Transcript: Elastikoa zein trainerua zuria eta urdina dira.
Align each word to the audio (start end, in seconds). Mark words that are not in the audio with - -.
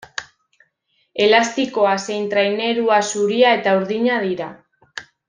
Elastikoa 1.25 1.91
zein 2.07 2.25
trainerua 2.33 2.97
zuria 3.13 3.53
eta 3.59 3.75
urdina 3.83 4.19
dira. 4.29 4.49